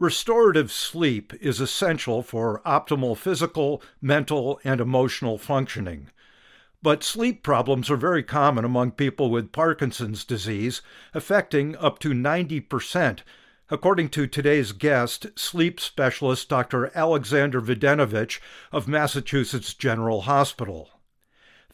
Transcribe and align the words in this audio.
Restorative 0.00 0.72
sleep 0.72 1.34
is 1.42 1.60
essential 1.60 2.22
for 2.22 2.62
optimal 2.64 3.14
physical, 3.18 3.82
mental, 4.00 4.58
and 4.64 4.80
emotional 4.80 5.36
functioning. 5.36 6.08
But 6.82 7.04
sleep 7.04 7.42
problems 7.42 7.90
are 7.90 7.98
very 7.98 8.22
common 8.22 8.64
among 8.64 8.92
people 8.92 9.28
with 9.28 9.52
Parkinson's 9.52 10.24
disease, 10.24 10.80
affecting 11.12 11.76
up 11.76 11.98
to 11.98 12.14
90%, 12.14 13.18
according 13.68 14.08
to 14.08 14.26
today's 14.26 14.72
guest, 14.72 15.38
sleep 15.38 15.78
specialist 15.78 16.48
Dr. 16.48 16.90
Aleksandar 16.96 17.60
Videnovic 17.60 18.40
of 18.72 18.88
Massachusetts 18.88 19.74
General 19.74 20.22
Hospital. 20.22 20.88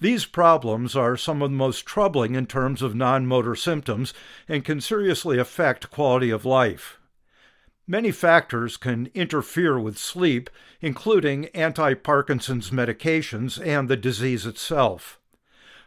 These 0.01 0.25
problems 0.25 0.97
are 0.97 1.17
some 1.17 1.43
of 1.43 1.53
the 1.53 1.57
most 1.57 1.87
troubling 1.87 2.35
in 2.35 2.47
terms 2.47 2.83
of 2.83 2.93
non 2.93 3.25
motor 3.25 3.55
symptoms 3.55 4.13
and 4.49 4.65
can 4.65 4.81
seriously 4.81 5.39
affect 5.39 5.93
quality 5.93 6.31
of 6.31 6.45
life. 6.45 6.96
Many 7.89 8.11
factors 8.11 8.77
can 8.77 9.11
interfere 9.15 9.79
with 9.79 9.97
sleep, 9.97 10.51
including 10.81 11.47
anti 11.51 11.95
Parkinson's 11.95 12.71
medications 12.71 13.65
and 13.65 13.89
the 13.89 13.97
disease 13.97 14.45
itself. 14.45 15.21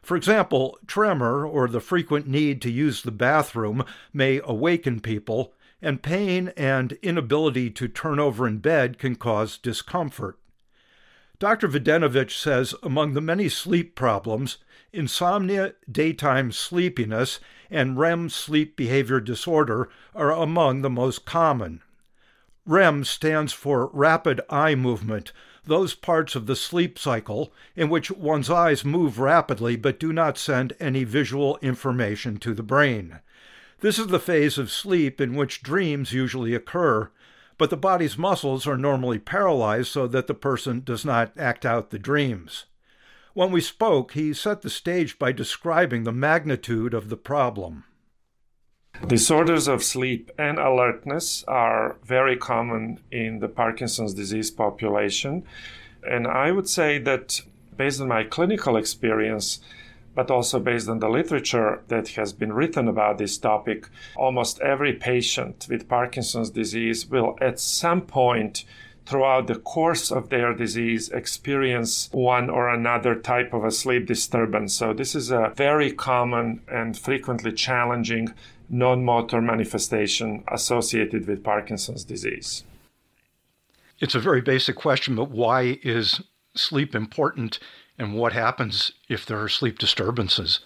For 0.02 0.16
example, 0.16 0.80
tremor 0.88 1.46
or 1.46 1.68
the 1.68 1.82
frequent 1.82 2.26
need 2.26 2.62
to 2.62 2.72
use 2.72 3.02
the 3.02 3.12
bathroom 3.12 3.84
may 4.14 4.40
awaken 4.46 5.02
people, 5.02 5.54
and 5.82 6.02
pain 6.02 6.54
and 6.56 6.94
inability 7.02 7.70
to 7.72 7.90
turn 7.90 8.18
over 8.18 8.48
in 8.48 8.60
bed 8.60 8.98
can 8.98 9.18
cause 9.18 9.58
discomfort. 9.58 10.40
Dr. 11.38 11.68
Videnovic 11.68 12.32
says 12.32 12.74
among 12.82 13.14
the 13.14 13.20
many 13.20 13.50
sleep 13.50 13.96
problems, 13.96 14.58
insomnia, 14.94 15.74
daytime 15.92 16.54
sleepiness, 16.54 17.42
and 17.70 18.00
REM 18.00 18.30
sleep 18.30 18.78
behavior 18.78 19.20
disorder 19.20 19.90
are 20.16 20.32
among 20.32 20.82
the 20.82 20.90
most 20.90 21.26
common. 21.26 21.82
REM 22.66 23.04
stands 23.04 23.54
for 23.54 23.90
rapid 23.94 24.42
eye 24.50 24.76
movement, 24.76 25.32
those 25.66 25.96
parts 25.96 26.36
of 26.36 26.46
the 26.46 26.56
sleep 26.56 27.00
cycle 27.00 27.54
in 27.76 27.90
which 27.90 28.12
one's 28.12 28.50
eyes 28.50 28.84
move 28.84 29.20
rapidly 29.20 29.76
but 29.76 30.00
do 30.00 30.12
not 30.12 30.38
send 30.38 30.74
any 30.80 31.04
visual 31.04 31.58
information 31.62 32.38
to 32.38 32.54
the 32.54 32.64
brain. 32.64 33.20
This 33.82 33.98
is 33.98 34.08
the 34.08 34.20
phase 34.20 34.58
of 34.58 34.72
sleep 34.72 35.22
in 35.22 35.36
which 35.36 35.64
dreams 35.64 36.12
usually 36.12 36.54
occur, 36.54 37.10
but 37.58 37.70
the 37.70 37.78
body's 37.78 38.18
muscles 38.18 38.68
are 38.68 38.78
normally 38.78 39.20
paralyzed 39.20 39.88
so 39.90 40.08
that 40.08 40.28
the 40.28 40.34
person 40.34 40.82
does 40.84 41.06
not 41.06 41.32
act 41.38 41.66
out 41.66 41.90
the 41.90 42.00
dreams. 42.00 42.66
When 43.34 43.52
we 43.52 43.62
spoke, 43.62 44.14
he 44.14 44.34
set 44.34 44.64
the 44.64 44.70
stage 44.70 45.20
by 45.20 45.32
describing 45.32 46.04
the 46.04 46.12
magnitude 46.12 46.94
of 46.94 47.10
the 47.10 47.18
problem. 47.18 47.86
Disorders 49.08 49.68
of 49.68 49.84
sleep 49.84 50.30
and 50.38 50.60
alertness 50.60 51.44
are 51.48 51.96
very 52.04 52.36
common 52.36 53.00
in 53.12 53.40
the 53.40 53.48
Parkinson's 53.48 54.14
disease 54.14 54.52
population. 54.52 55.44
And 56.08 56.28
I 56.28 56.52
would 56.52 56.68
say 56.68 57.00
that 57.00 57.42
based 57.78 58.02
on 58.02 58.10
my 58.10 58.24
clinical 58.24 58.76
experience, 58.76 59.62
but 60.16 60.30
also 60.30 60.60
based 60.60 60.90
on 60.90 61.00
the 61.00 61.10
literature 61.10 61.82
that 61.88 62.10
has 62.10 62.34
been 62.34 62.52
written 62.52 62.88
about 62.88 63.18
this 63.18 63.38
topic, 63.38 63.88
almost 64.18 64.60
every 64.60 64.94
patient 64.94 65.68
with 65.70 65.88
Parkinson's 65.88 66.50
disease 66.50 67.08
will 67.08 67.38
at 67.40 67.60
some 67.60 68.02
point 68.02 68.66
throughout 69.10 69.48
the 69.48 69.56
course 69.56 70.12
of 70.12 70.30
their 70.30 70.54
disease 70.54 71.10
experience 71.10 72.10
one 72.12 72.48
or 72.48 72.70
another 72.70 73.16
type 73.16 73.54
of 73.54 73.66
a 73.66 73.72
sleep 73.72 74.06
disturbance. 74.06 74.72
So 74.76 74.94
this 74.94 75.16
is 75.16 75.32
a 75.32 75.52
very 75.56 75.92
common 75.92 76.62
and 76.72 76.96
frequently 76.96 77.52
challenging 77.52 78.36
non 78.70 79.04
motor 79.04 79.42
manifestation 79.42 80.44
associated 80.48 81.28
with 81.28 81.44
Parkinson's 81.44 82.04
disease. 82.04 82.64
It's 84.00 84.14
a 84.14 84.20
very 84.20 84.42
basic 84.42 84.76
question, 84.76 85.16
but 85.16 85.32
why 85.32 85.80
is 85.82 86.22
sleep 86.56 86.94
important 86.94 87.58
and 87.98 88.14
what 88.14 88.34
happens 88.34 88.92
if 89.10 89.26
there 89.26 89.42
are 89.42 89.50
sleep 89.50 89.80
disturbances? 89.80 90.60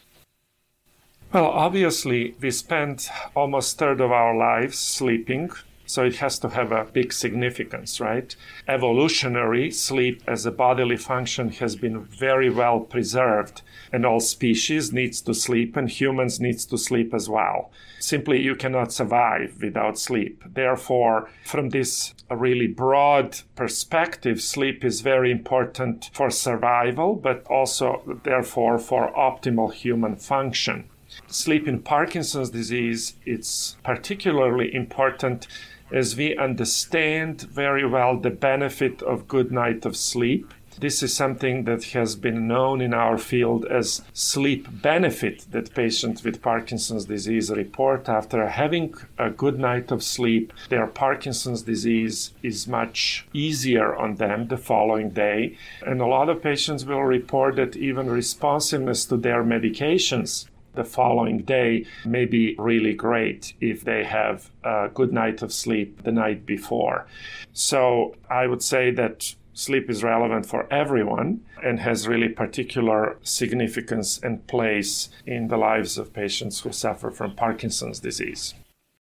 Well, 1.32 1.46
obviously, 1.46 2.36
we 2.42 2.52
spend 2.52 3.08
almost 3.36 3.80
third 3.80 4.02
of 4.02 4.12
our 4.12 4.36
lives 4.36 4.78
sleeping, 4.78 5.50
so 5.94 6.04
it 6.04 6.16
has 6.16 6.40
to 6.40 6.50
have 6.50 6.72
a 6.72 6.86
big 6.86 7.14
significance, 7.14 8.00
right? 8.00 8.36
Evolutionary 8.68 9.70
sleep 9.70 10.24
as 10.26 10.44
a 10.44 10.52
bodily 10.52 10.98
function 10.98 11.50
has 11.52 11.76
been 11.76 12.04
very 12.06 12.50
well 12.50 12.80
preserved, 12.80 13.62
and 13.92 14.04
all 14.04 14.20
species 14.20 14.92
needs 14.92 15.22
to 15.22 15.36
sleep, 15.36 15.78
and 15.78 15.88
humans 15.88 16.40
needs 16.40 16.66
to 16.66 16.80
sleep 16.80 17.14
as 17.14 17.30
well. 17.30 17.70
Simply, 18.00 18.42
you 18.42 18.56
cannot 18.56 18.92
survive 18.92 19.62
without 19.62 20.00
sleep. 20.00 20.44
Therefore, 20.52 21.30
from 21.46 21.70
this 21.70 22.16
really 22.28 22.66
broad 22.66 23.42
perspective, 23.56 24.42
sleep 24.42 24.84
is 24.84 25.02
very 25.02 25.30
important 25.30 26.10
for 26.12 26.32
survival, 26.32 27.14
but 27.14 27.46
also, 27.46 28.20
therefore, 28.24 28.80
for 28.80 29.14
optimal 29.14 29.72
human 29.72 30.16
function. 30.16 30.90
Sleep 31.28 31.68
in 31.68 31.84
Parkinson's 31.84 32.50
disease, 32.50 33.16
it's 33.24 33.78
particularly 33.84 34.74
important 34.74 35.48
as 35.92 36.16
we 36.16 36.36
understand 36.38 37.42
very 37.42 37.86
well 37.86 38.18
the 38.18 38.30
benefit 38.30 39.02
of 39.02 39.28
good 39.28 39.52
night 39.52 39.86
of 39.86 39.96
sleep. 39.96 40.54
This 40.80 41.04
is 41.04 41.14
something 41.14 41.66
that 41.66 41.84
has 41.92 42.16
been 42.16 42.48
known 42.48 42.82
in 42.82 42.94
our 42.96 43.18
field 43.20 43.66
as 43.66 44.02
sleep 44.12 44.68
benefit 44.82 45.46
that 45.52 45.74
patients 45.76 46.24
with 46.24 46.42
Parkinson's 46.42 47.06
disease 47.06 47.52
report 47.52 48.10
after 48.10 48.48
having 48.48 48.96
a 49.20 49.30
good 49.30 49.60
night 49.60 49.92
of 49.92 50.02
sleep. 50.02 50.52
Their 50.70 50.88
Parkinson's 50.88 51.62
disease 51.62 52.32
is 52.42 52.68
much 52.68 53.28
easier 53.34 53.96
on 53.96 54.16
them 54.16 54.48
the 54.48 54.58
following 54.58 55.12
day. 55.12 55.58
And 55.86 56.02
a 56.02 56.08
lot 56.08 56.30
of 56.30 56.42
patients 56.42 56.86
will 56.86 57.04
report 57.04 57.56
that 57.58 57.76
even 57.76 58.10
responsiveness 58.10 59.06
to 59.06 59.18
their 59.18 59.44
medications 59.44 60.48
the 60.76 60.84
following 60.84 61.40
day 61.40 61.86
may 62.06 62.26
be 62.26 62.56
really 62.58 62.94
great 62.94 63.54
if 63.62 63.84
they 63.84 64.04
have 64.04 64.50
a 64.64 64.90
good 64.94 65.14
night 65.14 65.42
of 65.42 65.54
sleep 65.54 66.04
the 66.04 66.12
night 66.12 66.46
before. 66.46 67.06
So 67.54 68.16
I 68.30 68.48
would 68.48 68.62
say 68.62 68.92
that 68.92 69.36
sleep 69.54 69.90
is 69.90 70.04
relevant 70.04 70.46
for 70.46 70.72
everyone 70.74 71.42
and 71.64 71.80
has 71.80 72.08
really 72.08 72.30
particular 72.30 73.18
significance 73.22 74.20
and 74.22 74.46
place 74.48 75.10
in 75.26 75.48
the 75.48 75.58
lives 75.58 75.98
of 75.98 76.14
patients 76.14 76.62
who 76.62 76.72
suffer 76.72 77.12
from 77.12 77.36
Parkinson's 77.36 78.00
disease. 78.00 78.54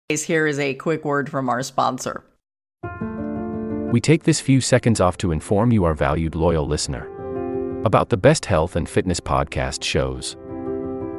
Here 0.10 0.48
is 0.48 0.58
a 0.58 0.74
quick 0.74 1.06
word 1.06 1.30
from 1.30 1.50
our 1.50 1.62
sponsor. 1.62 2.24
We 3.92 4.02
take 4.02 4.24
this 4.24 4.40
few 4.40 4.60
seconds 4.62 5.00
off 5.00 5.18
to 5.18 5.32
inform 5.32 5.72
you, 5.72 5.84
our 5.84 5.94
valued 5.94 6.36
loyal 6.36 6.68
listener, 6.68 7.08
about 7.86 8.10
the 8.10 8.18
best 8.18 8.46
health 8.46 8.76
and 8.76 8.90
fitness 8.90 9.20
podcast 9.20 9.84
shows 9.84 10.36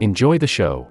Enjoy 0.00 0.38
the 0.38 0.46
show. 0.46 0.86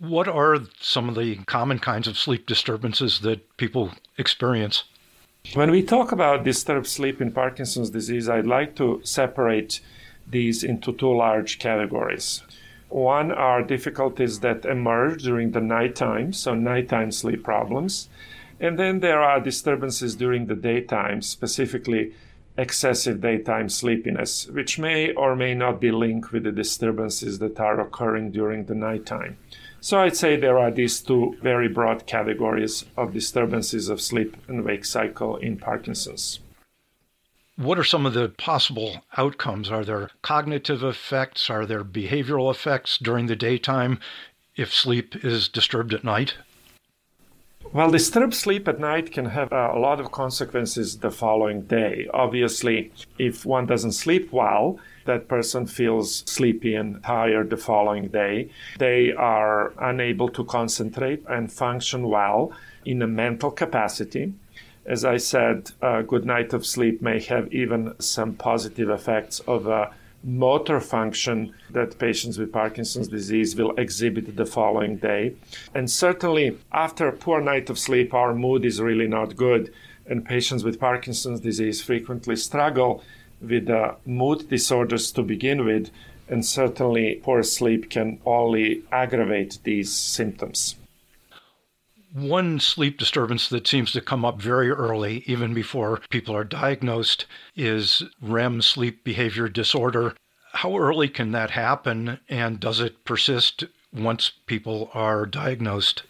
What 0.00 0.26
are 0.26 0.58
some 0.80 1.08
of 1.08 1.14
the 1.14 1.36
common 1.46 1.78
kinds 1.78 2.08
of 2.08 2.18
sleep 2.18 2.44
disturbances 2.46 3.20
that 3.20 3.56
people 3.56 3.92
experience? 4.18 4.82
When 5.54 5.70
we 5.70 5.84
talk 5.84 6.10
about 6.10 6.44
disturbed 6.44 6.88
sleep 6.88 7.20
in 7.20 7.30
Parkinson's 7.30 7.90
disease, 7.90 8.28
I'd 8.28 8.46
like 8.46 8.74
to 8.76 9.00
separate 9.04 9.80
these 10.28 10.64
into 10.64 10.92
two 10.92 11.16
large 11.16 11.60
categories. 11.60 12.42
One 12.88 13.30
are 13.30 13.62
difficulties 13.62 14.40
that 14.40 14.64
emerge 14.64 15.22
during 15.22 15.52
the 15.52 15.60
nighttime, 15.60 16.32
so 16.32 16.54
nighttime 16.54 17.12
sleep 17.12 17.44
problems. 17.44 18.08
And 18.58 18.76
then 18.76 19.00
there 19.00 19.20
are 19.20 19.40
disturbances 19.40 20.16
during 20.16 20.46
the 20.46 20.56
daytime, 20.56 21.22
specifically 21.22 22.12
excessive 22.56 23.20
daytime 23.20 23.68
sleepiness, 23.68 24.46
which 24.48 24.78
may 24.78 25.12
or 25.12 25.34
may 25.34 25.54
not 25.54 25.80
be 25.80 25.90
linked 25.90 26.32
with 26.32 26.44
the 26.44 26.52
disturbances 26.52 27.38
that 27.38 27.58
are 27.58 27.80
occurring 27.80 28.30
during 28.30 28.66
the 28.66 28.74
nighttime. 28.74 29.38
So 29.80 29.98
I'd 29.98 30.16
say 30.16 30.36
there 30.36 30.58
are 30.58 30.70
these 30.70 31.00
two 31.00 31.36
very 31.42 31.68
broad 31.68 32.06
categories 32.06 32.84
of 32.96 33.12
disturbances 33.12 33.88
of 33.88 34.00
sleep 34.00 34.36
and 34.46 34.64
wake 34.64 34.84
cycle 34.84 35.36
in 35.36 35.56
Parkinson's. 35.56 36.40
What 37.56 37.78
are 37.78 37.84
some 37.84 38.06
of 38.06 38.14
the 38.14 38.28
possible 38.28 39.04
outcomes? 39.16 39.70
Are 39.70 39.84
there 39.84 40.10
cognitive 40.22 40.82
effects? 40.82 41.50
Are 41.50 41.66
there 41.66 41.84
behavioral 41.84 42.50
effects 42.50 42.96
during 42.96 43.26
the 43.26 43.36
daytime 43.36 43.98
if 44.56 44.72
sleep 44.72 45.24
is 45.24 45.48
disturbed 45.48 45.92
at 45.92 46.04
night? 46.04 46.36
Well, 47.70 47.90
disturbed 47.90 48.34
sleep 48.34 48.68
at 48.68 48.80
night 48.80 49.12
can 49.12 49.26
have 49.26 49.52
uh, 49.52 49.70
a 49.74 49.78
lot 49.78 50.00
of 50.00 50.12
consequences 50.12 50.98
the 50.98 51.10
following 51.10 51.62
day. 51.62 52.08
Obviously, 52.12 52.92
if 53.18 53.46
one 53.46 53.66
doesn't 53.66 53.92
sleep 53.92 54.30
well, 54.32 54.78
that 55.06 55.28
person 55.28 55.66
feels 55.66 56.22
sleepy 56.26 56.74
and 56.74 57.02
tired 57.02 57.50
the 57.50 57.56
following 57.56 58.08
day. 58.08 58.50
They 58.78 59.12
are 59.12 59.72
unable 59.78 60.28
to 60.30 60.44
concentrate 60.44 61.24
and 61.28 61.50
function 61.50 62.08
well 62.08 62.52
in 62.84 63.00
a 63.00 63.06
mental 63.06 63.50
capacity. 63.50 64.34
As 64.84 65.04
I 65.04 65.16
said, 65.16 65.70
a 65.80 66.02
good 66.02 66.26
night 66.26 66.52
of 66.52 66.66
sleep 66.66 67.00
may 67.00 67.20
have 67.20 67.52
even 67.52 67.94
some 68.00 68.34
positive 68.34 68.90
effects 68.90 69.40
of 69.40 69.66
a 69.66 69.94
motor 70.24 70.80
function 70.80 71.54
that 71.70 71.98
patients 71.98 72.38
with 72.38 72.52
Parkinson's 72.52 73.08
disease 73.08 73.56
will 73.56 73.74
exhibit 73.76 74.36
the 74.36 74.46
following 74.46 74.96
day. 74.96 75.34
And 75.74 75.90
certainly, 75.90 76.58
after 76.72 77.08
a 77.08 77.12
poor 77.12 77.40
night 77.40 77.70
of 77.70 77.78
sleep, 77.78 78.14
our 78.14 78.34
mood 78.34 78.64
is 78.64 78.80
really 78.80 79.08
not 79.08 79.36
good. 79.36 79.72
And 80.06 80.24
patients 80.24 80.64
with 80.64 80.80
Parkinson's 80.80 81.40
disease 81.40 81.82
frequently 81.82 82.36
struggle 82.36 83.02
with 83.40 83.68
uh, 83.68 83.94
mood 84.06 84.48
disorders 84.48 85.12
to 85.12 85.22
begin 85.22 85.64
with. 85.64 85.90
And 86.28 86.44
certainly, 86.44 87.20
poor 87.22 87.42
sleep 87.42 87.90
can 87.90 88.18
only 88.24 88.82
aggravate 88.90 89.58
these 89.64 89.92
symptoms. 89.92 90.76
One 92.14 92.60
sleep 92.60 92.98
disturbance 92.98 93.48
that 93.48 93.66
seems 93.66 93.90
to 93.92 94.02
come 94.02 94.22
up 94.22 94.40
very 94.40 94.68
early, 94.70 95.24
even 95.26 95.54
before 95.54 96.02
people 96.10 96.36
are 96.36 96.44
diagnosed, 96.44 97.24
is 97.56 98.02
REM 98.20 98.60
sleep 98.60 99.02
behavior 99.02 99.48
disorder. 99.48 100.14
How 100.52 100.76
early 100.76 101.08
can 101.08 101.32
that 101.32 101.52
happen, 101.52 102.20
and 102.28 102.60
does 102.60 102.80
it 102.80 103.06
persist 103.06 103.64
once 103.94 104.30
people 104.44 104.90
are 104.92 105.24
diagnosed? 105.24 106.02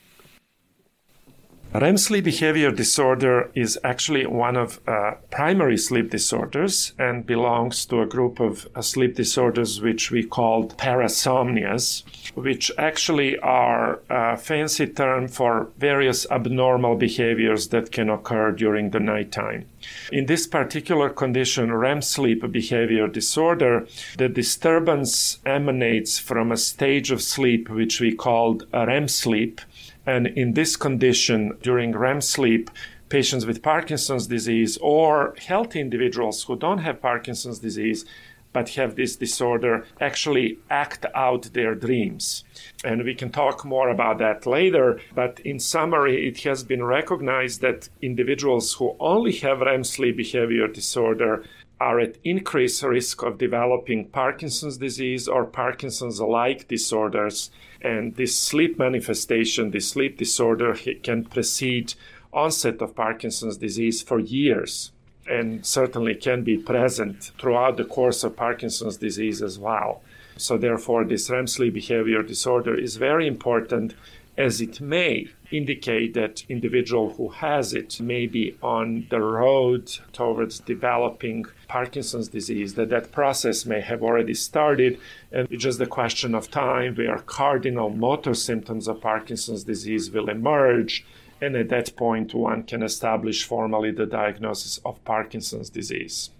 REM 1.74 1.96
sleep 1.96 2.24
behavior 2.24 2.70
disorder 2.70 3.50
is 3.54 3.78
actually 3.82 4.26
one 4.26 4.56
of 4.58 4.78
uh, 4.86 5.12
primary 5.30 5.78
sleep 5.78 6.10
disorders 6.10 6.92
and 6.98 7.24
belongs 7.24 7.86
to 7.86 8.02
a 8.02 8.06
group 8.06 8.40
of 8.40 8.68
uh, 8.74 8.82
sleep 8.82 9.14
disorders 9.14 9.80
which 9.80 10.10
we 10.10 10.22
called 10.22 10.76
parasomnias, 10.76 12.02
which 12.34 12.70
actually 12.76 13.38
are 13.38 14.00
a 14.10 14.36
fancy 14.36 14.86
term 14.86 15.28
for 15.28 15.70
various 15.78 16.30
abnormal 16.30 16.94
behaviors 16.94 17.68
that 17.68 17.90
can 17.90 18.10
occur 18.10 18.52
during 18.52 18.90
the 18.90 19.00
nighttime. 19.00 19.64
In 20.12 20.26
this 20.26 20.46
particular 20.46 21.08
condition, 21.08 21.72
REM 21.72 22.02
sleep 22.02 22.52
behavior 22.52 23.08
disorder, 23.08 23.86
the 24.18 24.28
disturbance 24.28 25.38
emanates 25.46 26.18
from 26.18 26.52
a 26.52 26.58
stage 26.58 27.10
of 27.10 27.22
sleep 27.22 27.70
which 27.70 27.98
we 27.98 28.14
called 28.14 28.66
REM 28.74 29.08
sleep 29.08 29.62
and 30.06 30.26
in 30.26 30.54
this 30.54 30.76
condition, 30.76 31.56
during 31.62 31.92
REM 31.92 32.20
sleep, 32.20 32.70
patients 33.08 33.46
with 33.46 33.62
Parkinson's 33.62 34.26
disease 34.26 34.78
or 34.80 35.34
healthy 35.38 35.80
individuals 35.80 36.44
who 36.44 36.56
don't 36.56 36.78
have 36.78 37.02
Parkinson's 37.02 37.58
disease 37.58 38.04
but 38.52 38.70
have 38.70 38.96
this 38.96 39.16
disorder 39.16 39.86
actually 40.00 40.58
act 40.70 41.06
out 41.14 41.52
their 41.54 41.74
dreams. 41.74 42.44
And 42.84 43.02
we 43.04 43.14
can 43.14 43.30
talk 43.30 43.64
more 43.64 43.88
about 43.88 44.18
that 44.18 44.46
later. 44.46 45.00
But 45.14 45.40
in 45.40 45.58
summary, 45.58 46.28
it 46.28 46.40
has 46.42 46.62
been 46.62 46.82
recognized 46.82 47.60
that 47.62 47.88
individuals 48.02 48.74
who 48.74 48.96
only 49.00 49.32
have 49.38 49.60
REM 49.60 49.84
sleep 49.84 50.16
behavior 50.16 50.68
disorder 50.68 51.44
are 51.82 51.98
at 51.98 52.16
increased 52.22 52.84
risk 52.84 53.22
of 53.24 53.38
developing 53.38 54.06
Parkinson's 54.06 54.78
disease 54.78 55.26
or 55.26 55.44
Parkinson's 55.44 56.20
like 56.20 56.68
disorders. 56.68 57.50
And 57.80 58.14
this 58.14 58.38
sleep 58.38 58.78
manifestation, 58.78 59.72
this 59.72 59.88
sleep 59.88 60.16
disorder, 60.16 60.76
can 61.02 61.24
precede 61.24 61.94
onset 62.32 62.80
of 62.80 62.94
Parkinson's 62.94 63.56
disease 63.56 64.00
for 64.00 64.20
years 64.20 64.92
and 65.26 65.66
certainly 65.66 66.14
can 66.14 66.44
be 66.44 66.56
present 66.56 67.32
throughout 67.40 67.76
the 67.76 67.84
course 67.84 68.22
of 68.22 68.36
Parkinson's 68.36 68.96
disease 68.96 69.42
as 69.42 69.58
well. 69.58 70.02
So, 70.36 70.56
therefore, 70.56 71.04
this 71.04 71.28
REM 71.30 71.48
sleep 71.48 71.74
behavior 71.74 72.22
disorder 72.22 72.78
is 72.78 72.96
very 72.96 73.26
important 73.26 73.94
as 74.36 74.60
it 74.60 74.80
may 74.80 75.28
indicate 75.50 76.14
that 76.14 76.42
individual 76.48 77.14
who 77.14 77.28
has 77.28 77.74
it 77.74 78.00
may 78.00 78.26
be 78.26 78.56
on 78.62 79.06
the 79.10 79.20
road 79.20 79.90
towards 80.12 80.60
developing 80.60 81.44
Parkinson's 81.68 82.28
disease, 82.28 82.74
that 82.74 82.88
that 82.88 83.12
process 83.12 83.66
may 83.66 83.80
have 83.80 84.02
already 84.02 84.34
started, 84.34 84.98
and 85.30 85.46
it's 85.50 85.62
just 85.62 85.80
a 85.80 85.86
question 85.86 86.34
of 86.34 86.50
time 86.50 86.94
where 86.94 87.18
cardinal 87.18 87.90
motor 87.90 88.34
symptoms 88.34 88.88
of 88.88 89.00
Parkinson's 89.00 89.64
disease 89.64 90.10
will 90.10 90.28
emerge 90.28 91.04
and 91.42 91.56
at 91.56 91.68
that 91.70 91.94
point 91.96 92.32
one 92.32 92.62
can 92.62 92.84
establish 92.84 93.44
formally 93.44 93.90
the 93.90 94.06
diagnosis 94.06 94.78
of 94.84 95.04
Parkinson's 95.04 95.68
disease. 95.68 96.30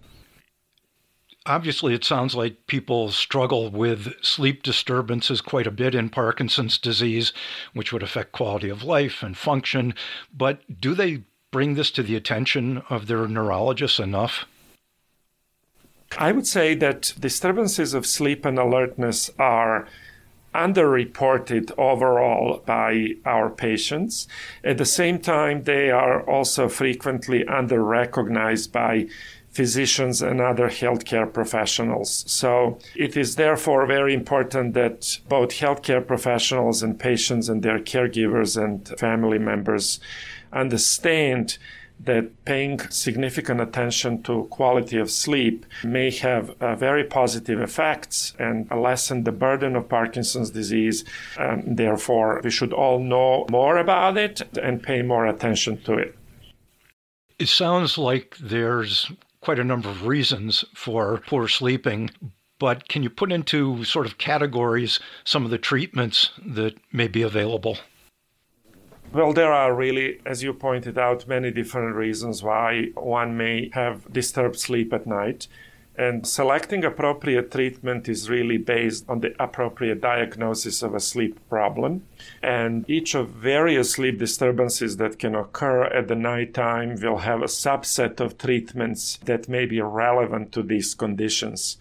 Obviously, 1.44 1.92
it 1.92 2.04
sounds 2.04 2.37
like 2.37 2.68
people 2.68 3.11
struggle 3.11 3.68
with 3.68 4.14
sleep 4.22 4.62
disturbances 4.62 5.40
quite 5.40 5.66
a 5.66 5.72
bit 5.72 5.94
in 5.94 6.08
Parkinson's 6.08 6.78
disease, 6.78 7.32
which 7.75 7.92
would 7.92 8.02
affect 8.02 8.30
quality 8.30 8.68
of 8.68 8.84
life 8.84 9.22
and 9.22 9.37
function. 9.37 9.94
But 10.32 10.80
do 10.80 10.94
they 10.94 11.25
bring 11.50 11.75
this 11.75 11.90
to 11.92 12.02
the 12.02 12.14
attention 12.14 12.82
of 12.88 13.08
their 13.08 13.26
neurologists 13.26 13.99
enough? 13.99 14.46
I 16.18 16.30
would 16.30 16.46
say 16.46 16.75
that 16.76 17.14
disturbances 17.18 17.94
of 17.94 18.06
sleep 18.06 18.44
and 18.44 18.58
alertness 18.58 19.30
are 19.38 19.88
underreported 20.54 21.72
overall 21.78 22.62
by 22.66 23.14
our 23.25 23.49
patients. 23.49 24.28
At 24.62 24.78
the 24.78 24.84
same 24.84 25.18
time, 25.18 25.64
they 25.64 25.90
are 25.90 26.22
also 26.22 26.68
frequently 26.68 27.44
underrecognized 27.44 28.70
by 28.70 29.08
physicians 29.52 30.23
and 30.23 30.40
other 30.40 30.68
healthcare 30.68 31.30
professionals. 31.32 32.25
So 32.26 32.78
it 32.97 33.16
is 33.16 33.37
therefore 33.37 33.87
very 33.87 34.14
important 34.14 34.75
that 34.75 35.18
both 35.28 35.50
healthcare 35.50 36.04
professionals 36.06 36.82
and 36.82 36.99
patients 36.99 37.49
and 37.49 37.62
their 37.62 37.78
caregivers 37.78 38.62
and 38.62 38.88
family 38.99 39.38
members 39.38 40.00
understand 40.52 41.59
that 42.04 42.44
paying 42.44 42.80
significant 42.90 43.61
attention 43.61 44.23
to 44.25 44.44
quality 44.50 44.99
of 44.99 45.11
sleep 45.11 45.64
may 45.85 46.11
have 46.11 46.50
uh, 46.61 46.75
very 46.75 47.04
positive 47.04 47.61
effects 47.61 48.35
and 48.38 48.68
lessen 48.71 49.23
the 49.23 49.30
burden 49.30 49.76
of 49.76 49.88
Parkinson's 49.88 50.50
disease. 50.50 51.04
Um, 51.38 51.62
therefore, 51.76 52.40
we 52.42 52.50
should 52.50 52.73
all 52.73 52.99
know 52.99 53.47
more 53.50 53.76
about 53.76 54.16
it 54.16 54.42
and 54.59 54.82
pay 54.82 55.02
more 55.02 55.26
attention 55.26 55.80
to 55.82 55.94
it. 55.94 56.16
It 57.38 57.49
sounds 57.49 57.99
like 57.99 58.37
there's 58.40 59.11
quite 59.42 59.58
a 59.58 59.64
number 59.64 59.90
of 59.90 60.06
reasons 60.06 60.64
for 60.75 61.20
poor 61.26 61.49
sleeping, 61.49 62.11
but 62.58 62.88
can 62.88 63.02
you 63.02 63.11
put 63.11 63.32
into 63.32 63.84
sort 63.84 64.06
of 64.06 64.16
categories 64.16 65.00
some 65.25 65.44
of 65.44 65.50
the 65.50 65.58
treatments 65.58 66.30
that 66.46 66.75
may 66.92 67.08
be 67.08 67.22
available? 67.22 67.76
Well, 69.12 69.34
there 69.34 69.52
are 69.52 69.75
really, 69.75 70.20
as 70.25 70.42
you 70.42 70.54
pointed 70.54 70.96
out, 70.96 71.28
many 71.28 71.50
different 71.50 71.96
reasons 71.96 72.42
why 72.42 72.92
one 72.94 73.37
may 73.37 73.68
have 73.75 74.11
disturbed 74.11 74.58
sleep 74.58 74.92
at 74.92 75.06
night. 75.06 75.49
And 75.96 76.26
selecting 76.26 76.84
appropriate 76.84 77.50
treatment 77.50 78.08
is 78.08 78.30
really 78.30 78.56
based 78.56 79.04
on 79.08 79.20
the 79.20 79.34
appropriate 79.38 80.00
diagnosis 80.00 80.82
of 80.82 80.94
a 80.94 81.00
sleep 81.00 81.38
problem. 81.50 82.06
And 82.42 82.88
each 82.88 83.14
of 83.14 83.28
various 83.28 83.92
sleep 83.92 84.18
disturbances 84.18 84.96
that 84.96 85.18
can 85.18 85.34
occur 85.34 85.84
at 85.84 86.08
the 86.08 86.14
nighttime 86.14 86.99
will 87.00 87.18
have 87.18 87.42
a 87.42 87.46
subset 87.46 88.20
of 88.20 88.38
treatments 88.38 89.18
that 89.25 89.50
may 89.50 89.66
be 89.66 89.82
relevant 89.82 90.52
to 90.52 90.62
these 90.62 90.94
conditions. 90.94 91.76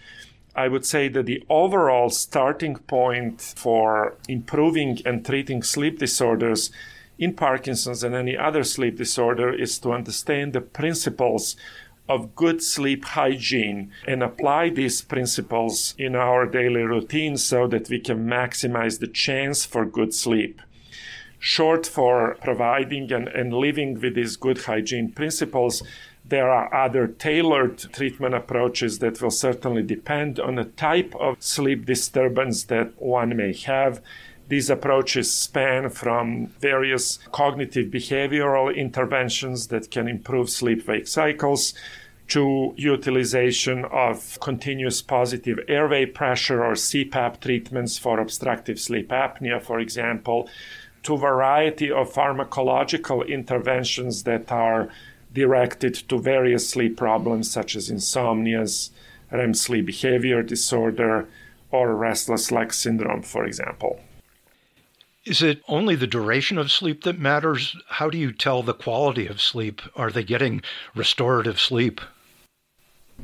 I 0.53 0.67
would 0.67 0.85
say 0.85 1.07
that 1.07 1.25
the 1.25 1.45
overall 1.49 2.09
starting 2.09 2.75
point 2.75 3.41
for 3.55 4.17
improving 4.27 4.99
and 5.05 5.25
treating 5.25 5.63
sleep 5.63 5.99
disorders 5.99 6.69
in 7.17 7.33
Parkinson's 7.33 8.03
and 8.03 8.15
any 8.15 8.35
other 8.35 8.63
sleep 8.63 8.97
disorder 8.97 9.53
is 9.53 9.79
to 9.79 9.93
understand 9.93 10.51
the 10.51 10.59
principles 10.59 11.55
of 12.11 12.35
good 12.35 12.61
sleep 12.61 13.05
hygiene 13.05 13.89
and 14.05 14.21
apply 14.21 14.69
these 14.69 15.01
principles 15.01 15.95
in 15.97 16.13
our 16.13 16.45
daily 16.45 16.83
routine 16.83 17.37
so 17.37 17.67
that 17.67 17.89
we 17.89 17.99
can 17.99 18.27
maximize 18.27 18.99
the 18.99 19.07
chance 19.07 19.63
for 19.63 19.85
good 19.85 20.13
sleep. 20.13 20.61
Short 21.39 21.87
for 21.87 22.35
providing 22.43 23.11
and, 23.13 23.29
and 23.29 23.53
living 23.53 23.99
with 24.01 24.15
these 24.15 24.35
good 24.35 24.59
hygiene 24.65 25.11
principles, 25.11 25.81
there 26.25 26.49
are 26.49 26.73
other 26.85 27.07
tailored 27.07 27.77
treatment 27.93 28.35
approaches 28.35 28.99
that 28.99 29.21
will 29.21 29.31
certainly 29.31 29.81
depend 29.81 30.39
on 30.39 30.55
the 30.55 30.65
type 30.65 31.15
of 31.15 31.41
sleep 31.41 31.85
disturbance 31.85 32.65
that 32.65 33.01
one 33.01 33.35
may 33.37 33.53
have 33.53 34.01
these 34.51 34.69
approaches 34.69 35.33
span 35.33 35.89
from 35.89 36.47
various 36.59 37.19
cognitive 37.31 37.89
behavioral 37.89 38.75
interventions 38.75 39.67
that 39.67 39.89
can 39.89 40.09
improve 40.09 40.49
sleep 40.49 40.85
wake 40.89 41.07
cycles 41.07 41.73
to 42.27 42.73
utilization 42.75 43.85
of 43.85 44.37
continuous 44.41 45.01
positive 45.01 45.57
airway 45.69 46.05
pressure 46.05 46.65
or 46.65 46.73
CPAP 46.73 47.39
treatments 47.39 47.97
for 47.97 48.19
obstructive 48.19 48.77
sleep 48.77 49.07
apnea, 49.07 49.61
for 49.61 49.79
example, 49.79 50.49
to 51.03 51.15
variety 51.15 51.89
of 51.89 52.11
pharmacological 52.11 53.25
interventions 53.25 54.23
that 54.23 54.51
are 54.51 54.89
directed 55.31 55.93
to 56.09 56.19
various 56.19 56.67
sleep 56.67 56.97
problems 56.97 57.49
such 57.49 57.73
as 57.77 57.89
insomnias, 57.89 58.89
REM 59.31 59.53
sleep 59.53 59.85
behavior 59.85 60.43
disorder, 60.43 61.29
or 61.71 61.95
restless 61.95 62.51
leg 62.51 62.73
syndrome, 62.73 63.21
for 63.21 63.45
example. 63.45 64.01
Is 65.23 65.43
it 65.43 65.61
only 65.67 65.95
the 65.95 66.07
duration 66.07 66.57
of 66.57 66.71
sleep 66.71 67.03
that 67.03 67.19
matters? 67.19 67.75
How 67.87 68.09
do 68.09 68.17
you 68.17 68.31
tell 68.31 68.63
the 68.63 68.73
quality 68.73 69.27
of 69.27 69.39
sleep? 69.39 69.81
Are 69.95 70.09
they 70.09 70.23
getting 70.23 70.63
restorative 70.95 71.59
sleep? 71.59 72.01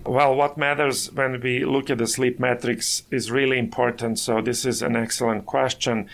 Well, 0.06 0.36
what 0.36 0.60
matters 0.60 1.12
when 1.12 1.42
we 1.42 1.66
look 1.66 1.89
at 1.89 1.98
the 1.98 2.06
sleep 2.06 2.39
metrics 2.39 3.01
is 3.10 3.32
really 3.32 3.58
important. 3.58 4.20
So, 4.20 4.42
this 4.42 4.63
is 4.63 4.84
an 4.84 4.96
excellent 4.96 5.48
question. 5.48 6.08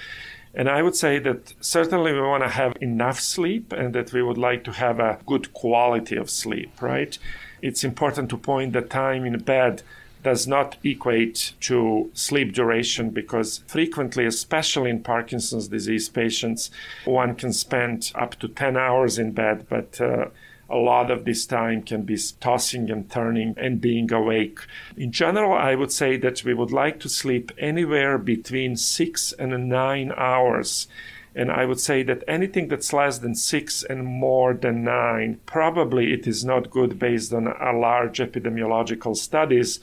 And 0.56 0.70
I 0.70 0.82
would 0.82 0.96
say 0.96 1.20
that 1.20 1.54
certainly 1.60 2.14
we 2.14 2.22
want 2.22 2.44
to 2.44 2.50
have 2.50 2.78
enough 2.80 3.20
sleep 3.20 3.74
and 3.74 3.94
that 3.94 4.14
we 4.14 4.24
would 4.24 4.38
like 4.38 4.64
to 4.66 4.72
have 4.72 5.02
a 5.02 5.20
good 5.26 5.54
quality 5.54 6.16
of 6.16 6.30
sleep, 6.30 6.82
right? 6.82 7.18
It's 7.62 7.84
important 7.84 8.30
to 8.30 8.38
point 8.38 8.72
the 8.72 8.82
time 8.82 9.26
in 9.26 9.38
bed 9.40 9.84
does 10.24 10.48
not 10.48 10.78
equate 10.84 11.54
to 11.62 12.10
sleep 12.14 12.54
duration 12.54 13.10
because 13.10 13.60
frequently, 13.68 14.26
especially 14.26 14.90
in 14.90 15.04
Parkinson's 15.04 15.68
disease 15.68 16.10
patients, 16.10 16.72
one 17.06 17.36
can 17.36 17.54
spend 17.54 18.12
up 18.16 18.36
to 18.40 18.48
10 18.48 18.78
hours 18.78 19.20
in 19.20 19.32
bed, 19.32 19.66
but 19.70 20.00
uh, 20.02 20.26
a 20.70 20.78
lot 20.78 21.12
of 21.12 21.26
this 21.26 21.46
time 21.46 21.84
can 21.84 22.04
be 22.04 22.18
tossing 22.40 22.90
and 22.90 23.12
turning 23.12 23.54
and 23.58 23.82
being 23.82 24.12
awake. 24.12 24.60
In 24.98 25.12
general, 25.12 25.54
I 25.54 25.76
would 25.76 25.92
say 25.92 26.18
that 26.18 26.44
we 26.44 26.54
would 26.54 26.72
like 26.72 27.00
to 27.02 27.10
sleep 27.10 27.52
anywhere 27.58 28.18
between 28.18 28.78
six 28.78 29.34
and 29.34 29.70
nine 29.70 30.12
hours. 30.16 30.88
And 31.36 31.52
I 31.52 31.66
would 31.66 31.80
say 31.80 32.04
that 32.04 32.24
anything 32.28 32.68
that's 32.68 32.94
less 32.94 33.18
than 33.20 33.36
six 33.36 33.84
and 33.84 34.06
more 34.06 34.54
than 34.54 34.84
nine, 34.84 35.40
probably 35.46 36.14
it 36.14 36.28
is 36.28 36.46
not 36.46 36.70
good 36.70 36.98
based 36.98 37.34
on 37.34 37.48
a 37.48 37.74
large 37.74 38.20
epidemiological 38.20 39.16
studies 39.16 39.80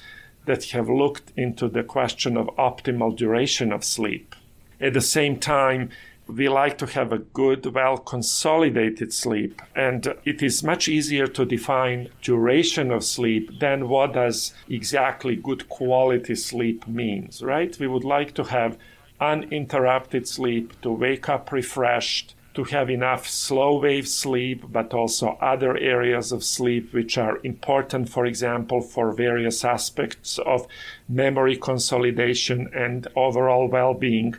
that 0.51 0.65
have 0.73 0.89
looked 0.89 1.31
into 1.37 1.69
the 1.69 1.85
question 1.85 2.37
of 2.37 2.49
optimal 2.57 3.17
duration 3.17 3.73
of 3.73 3.85
sleep. 3.85 4.35
At 4.81 4.95
the 4.95 5.01
same 5.01 5.39
time, 5.39 5.91
we 6.27 6.49
like 6.49 6.77
to 6.79 6.87
have 6.87 7.13
a 7.13 7.19
good, 7.19 7.65
well 7.73 7.97
consolidated 7.99 9.13
sleep. 9.13 9.63
And 9.77 10.13
it 10.25 10.43
is 10.43 10.65
much 10.65 10.89
easier 10.89 11.29
to 11.29 11.45
define 11.45 12.09
duration 12.21 12.91
of 12.91 13.05
sleep 13.05 13.61
than 13.61 13.89
what 13.89 14.15
does 14.15 14.53
exactly 14.69 15.37
good 15.37 15.69
quality 15.69 16.35
sleep 16.35 16.85
means, 16.89 17.43
right? 17.43 17.79
We 17.79 17.87
would 17.87 18.05
like 18.05 18.35
to 18.35 18.45
have 18.45 18.77
uninterrupted 19.21 20.27
sleep, 20.27 20.81
to 20.83 20.91
wake 20.91 21.29
up 21.29 21.53
refreshed, 21.53 22.35
to 22.55 22.65
have 22.65 22.91
enough 22.91 23.29
slow 23.29 23.79
wave 23.79 24.09
sleep, 24.09 24.65
but 24.69 24.93
also 24.93 25.39
other 25.41 25.77
areas 25.77 26.33
of 26.33 26.45
sleep 26.45 26.93
which 26.93 27.17
are 27.17 27.39
important, 27.45 28.09
for 28.09 28.27
example, 28.27 28.81
for 28.81 29.13
various 29.13 29.65
aspects 29.65 30.39
of 30.39 30.67
memory 31.09 31.57
consolidation 31.57 32.69
and 32.75 33.07
overall 33.17 33.69
well 33.69 33.95
being. 33.95 34.35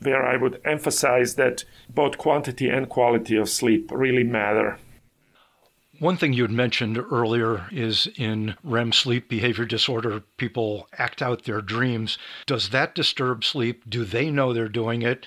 Where 0.00 0.24
I 0.24 0.36
would 0.36 0.60
emphasize 0.64 1.34
that 1.34 1.64
both 1.92 2.18
quantity 2.18 2.68
and 2.68 2.88
quality 2.88 3.36
of 3.36 3.48
sleep 3.48 3.90
really 3.92 4.22
matter. 4.22 4.78
One 6.00 6.16
thing 6.16 6.32
you 6.32 6.42
had 6.42 6.52
mentioned 6.52 6.96
earlier 6.96 7.66
is 7.72 8.06
in 8.16 8.54
REM 8.62 8.92
sleep 8.92 9.28
behavior 9.28 9.64
disorder, 9.64 10.22
people 10.36 10.86
act 10.96 11.20
out 11.20 11.42
their 11.42 11.60
dreams. 11.60 12.18
Does 12.46 12.68
that 12.68 12.94
disturb 12.94 13.42
sleep? 13.42 13.82
Do 13.90 14.04
they 14.04 14.30
know 14.30 14.52
they're 14.52 14.68
doing 14.68 15.02
it? 15.02 15.26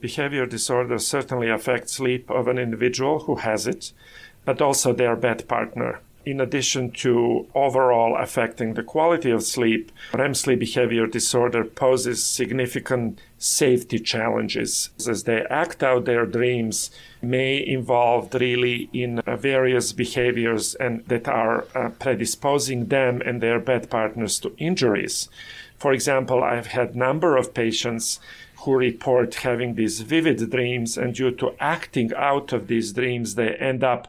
behavior 0.00 0.46
disorder 0.46 0.98
certainly 0.98 1.48
affects 1.48 1.92
sleep 1.92 2.30
of 2.30 2.48
an 2.48 2.58
individual 2.58 3.20
who 3.20 3.36
has 3.36 3.66
it, 3.66 3.92
but 4.44 4.60
also 4.60 4.92
their 4.92 5.16
bed 5.16 5.48
partner 5.48 6.00
in 6.26 6.40
addition 6.40 6.90
to 6.90 7.46
overall 7.54 8.16
affecting 8.16 8.74
the 8.74 8.82
quality 8.82 9.30
of 9.30 9.44
sleep, 9.44 9.92
REM 10.12 10.34
sleep 10.34 10.58
behavior 10.58 11.06
disorder 11.06 11.64
poses 11.64 12.22
significant 12.22 13.20
safety 13.38 14.00
challenges 14.00 14.90
as 15.08 15.22
they 15.22 15.46
act 15.48 15.84
out 15.84 16.04
their 16.04 16.26
dreams 16.26 16.90
may 17.22 17.64
involve 17.64 18.34
really 18.34 18.90
in 18.92 19.22
various 19.38 19.92
behaviors 19.92 20.74
and 20.74 21.04
that 21.06 21.28
are 21.28 21.64
uh, 21.76 21.88
predisposing 21.90 22.86
them 22.86 23.22
and 23.24 23.40
their 23.40 23.60
bed 23.60 23.88
partners 23.88 24.40
to 24.40 24.52
injuries. 24.58 25.28
For 25.78 25.92
example, 25.92 26.42
I've 26.42 26.68
had 26.68 26.96
number 26.96 27.36
of 27.36 27.54
patients 27.54 28.18
who 28.60 28.74
report 28.74 29.34
having 29.36 29.74
these 29.74 30.00
vivid 30.00 30.50
dreams 30.50 30.96
and 30.96 31.14
due 31.14 31.30
to 31.30 31.54
acting 31.60 32.12
out 32.14 32.52
of 32.52 32.66
these 32.66 32.92
dreams 32.92 33.34
they 33.34 33.54
end 33.56 33.84
up 33.84 34.08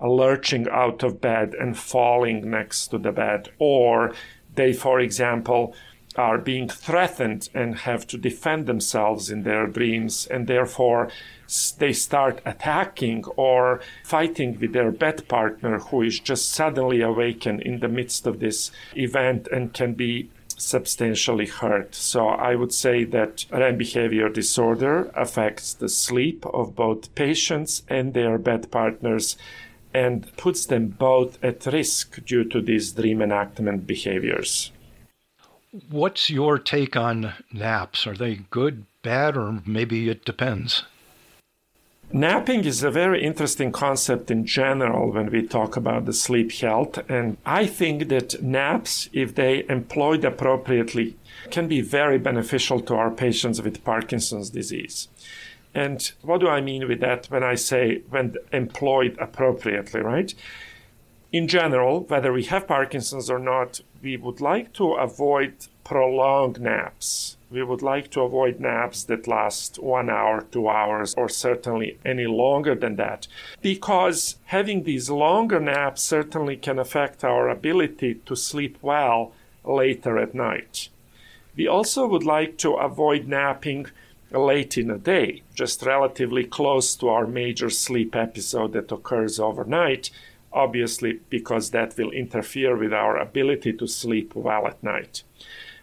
lurching 0.00 0.68
out 0.68 1.02
of 1.02 1.20
bed 1.20 1.54
and 1.54 1.76
falling 1.76 2.50
next 2.50 2.88
to 2.88 2.98
the 2.98 3.12
bed, 3.12 3.48
or 3.58 4.14
they, 4.54 4.72
for 4.72 5.00
example, 5.00 5.74
are 6.16 6.38
being 6.38 6.68
threatened 6.68 7.48
and 7.54 7.78
have 7.80 8.06
to 8.06 8.18
defend 8.18 8.66
themselves 8.66 9.30
in 9.30 9.42
their 9.42 9.66
dreams, 9.66 10.26
and 10.30 10.46
therefore 10.46 11.08
they 11.78 11.92
start 11.92 12.40
attacking 12.44 13.24
or 13.36 13.80
fighting 14.04 14.58
with 14.60 14.72
their 14.72 14.90
bed 14.90 15.26
partner 15.28 15.78
who 15.78 16.02
is 16.02 16.18
just 16.18 16.50
suddenly 16.50 17.00
awakened 17.00 17.62
in 17.62 17.80
the 17.80 17.88
midst 17.88 18.26
of 18.26 18.40
this 18.40 18.70
event 18.96 19.48
and 19.52 19.72
can 19.72 19.94
be 19.94 20.28
substantially 20.58 21.46
hurt. 21.46 21.94
So 21.94 22.28
I 22.28 22.54
would 22.54 22.74
say 22.74 23.04
that 23.04 23.46
REM 23.50 23.78
behavior 23.78 24.28
disorder 24.28 25.10
affects 25.14 25.72
the 25.72 25.88
sleep 25.88 26.44
of 26.46 26.76
both 26.76 27.14
patients 27.14 27.82
and 27.88 28.12
their 28.12 28.36
bed 28.38 28.70
partners 28.70 29.36
and 29.94 30.36
puts 30.36 30.66
them 30.66 30.88
both 30.88 31.42
at 31.42 31.64
risk 31.66 32.24
due 32.24 32.44
to 32.44 32.60
these 32.60 32.92
dream 32.92 33.22
enactment 33.22 33.86
behaviors. 33.86 34.70
What's 35.90 36.28
your 36.30 36.58
take 36.58 36.96
on 36.96 37.34
naps? 37.52 38.06
Are 38.06 38.16
they 38.16 38.36
good, 38.50 38.86
bad, 39.02 39.36
or 39.36 39.62
maybe 39.64 40.08
it 40.08 40.24
depends? 40.24 40.84
Napping 42.10 42.64
is 42.64 42.82
a 42.82 42.90
very 42.90 43.22
interesting 43.22 43.70
concept 43.70 44.30
in 44.30 44.46
general 44.46 45.12
when 45.12 45.30
we 45.30 45.46
talk 45.46 45.76
about 45.76 46.06
the 46.06 46.14
sleep 46.14 46.50
health. 46.52 46.98
And 47.10 47.36
I 47.44 47.66
think 47.66 48.08
that 48.08 48.42
naps, 48.42 49.10
if 49.12 49.34
they 49.34 49.66
employed 49.68 50.24
appropriately, 50.24 51.16
can 51.50 51.68
be 51.68 51.82
very 51.82 52.16
beneficial 52.16 52.80
to 52.80 52.94
our 52.94 53.10
patients 53.10 53.60
with 53.60 53.84
Parkinson's 53.84 54.48
disease. 54.48 55.08
And 55.74 56.10
what 56.22 56.40
do 56.40 56.48
I 56.48 56.62
mean 56.62 56.88
with 56.88 57.00
that 57.00 57.26
when 57.26 57.44
I 57.44 57.56
say 57.56 58.00
when 58.08 58.36
employed 58.52 59.14
appropriately, 59.20 60.00
right? 60.00 60.34
In 61.30 61.46
general, 61.46 62.04
whether 62.04 62.32
we 62.32 62.44
have 62.44 62.66
Parkinson's 62.66 63.28
or 63.28 63.38
not, 63.38 63.82
we 64.02 64.16
would 64.16 64.40
like 64.40 64.72
to 64.74 64.94
avoid 64.94 65.66
prolonged 65.84 66.58
naps. 66.58 67.36
We 67.50 67.62
would 67.62 67.80
like 67.80 68.10
to 68.10 68.20
avoid 68.20 68.60
naps 68.60 69.04
that 69.04 69.26
last 69.26 69.78
one 69.78 70.10
hour, 70.10 70.42
two 70.42 70.68
hours, 70.68 71.14
or 71.14 71.30
certainly 71.30 71.98
any 72.04 72.26
longer 72.26 72.74
than 72.74 72.96
that, 72.96 73.26
because 73.62 74.36
having 74.46 74.82
these 74.82 75.08
longer 75.08 75.58
naps 75.58 76.02
certainly 76.02 76.56
can 76.58 76.78
affect 76.78 77.24
our 77.24 77.48
ability 77.48 78.16
to 78.26 78.36
sleep 78.36 78.76
well 78.82 79.32
later 79.64 80.18
at 80.18 80.34
night. 80.34 80.90
We 81.56 81.66
also 81.66 82.06
would 82.06 82.24
like 82.24 82.58
to 82.58 82.74
avoid 82.74 83.26
napping 83.26 83.86
late 84.30 84.76
in 84.76 84.88
the 84.88 84.98
day, 84.98 85.42
just 85.54 85.82
relatively 85.82 86.44
close 86.44 86.94
to 86.96 87.08
our 87.08 87.26
major 87.26 87.70
sleep 87.70 88.14
episode 88.14 88.74
that 88.74 88.92
occurs 88.92 89.40
overnight, 89.40 90.10
obviously, 90.52 91.20
because 91.30 91.70
that 91.70 91.96
will 91.96 92.10
interfere 92.10 92.76
with 92.76 92.92
our 92.92 93.16
ability 93.16 93.72
to 93.72 93.86
sleep 93.86 94.34
well 94.34 94.66
at 94.66 94.82
night. 94.82 95.22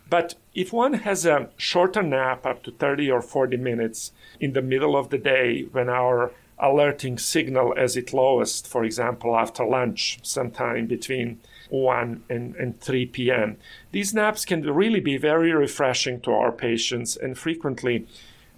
But 0.10 0.36
if 0.54 0.72
one 0.72 0.94
has 0.94 1.26
a 1.26 1.50
shorter 1.58 2.04
nap, 2.04 2.46
up 2.46 2.64
to 2.64 2.72
30 2.72 3.10
or 3.10 3.22
40 3.22 3.58
minutes 3.58 4.12
in 4.40 4.54
the 4.54 4.62
middle 4.62 4.96
of 4.96 5.10
the 5.10 5.18
day 5.18 5.64
when 5.72 5.90
our 5.90 6.32
alerting 6.60 7.18
signal 7.18 7.74
is 7.74 7.98
at 7.98 8.14
lowest, 8.14 8.68
for 8.68 8.84
example, 8.84 9.36
after 9.36 9.66
lunch, 9.66 10.20
sometime 10.22 10.86
between 10.86 11.40
1 11.70 12.24
and, 12.30 12.56
and 12.56 12.80
3 12.80 13.08
p.m., 13.08 13.58
these 13.92 14.14
naps 14.14 14.46
can 14.46 14.62
really 14.62 15.00
be 15.00 15.18
very 15.18 15.52
refreshing 15.52 16.22
to 16.22 16.32
our 16.32 16.52
patients 16.52 17.18
and 17.18 17.38
frequently 17.38 18.08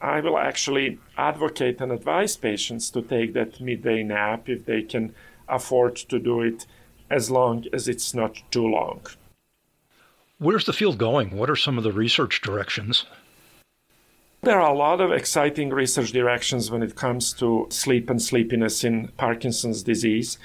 I 0.02 0.20
will 0.20 0.38
actually 0.38 1.00
advocate 1.18 1.82
and 1.82 1.92
advise 1.92 2.38
patients 2.38 2.92
to 2.92 3.02
take 3.02 3.34
that 3.34 3.60
midday 3.60 4.04
nap 4.04 4.48
if 4.48 4.66
they 4.66 4.84
can 4.84 5.16
afford 5.50 5.96
to 5.96 6.20
do 6.20 6.42
it 6.42 6.68
as 7.10 7.32
long 7.32 7.66
as 7.74 7.88
it's 7.88 8.14
not 8.14 8.44
too 8.52 8.68
long. 8.68 9.02
Where's 10.40 10.66
the 10.66 10.74
field 10.74 11.00
going? 11.00 11.36
What 11.36 11.50
are 11.50 11.56
some 11.56 11.80
of 11.80 11.84
the 11.84 11.92
research 11.92 12.42
directions? 12.42 13.06
There 14.44 14.62
are 14.62 14.72
a 14.72 14.78
lot 14.78 15.02
of 15.02 15.12
exciting 15.12 15.72
research 15.72 16.12
directions 16.12 16.70
when 16.70 16.84
it 16.84 16.96
comes 16.96 17.34
to 17.34 17.66
sleep 17.72 18.08
and 18.08 18.22
sleepiness 18.22 18.84
in 18.84 19.08
Parkinson's 19.18 19.82
disease. 19.82 20.38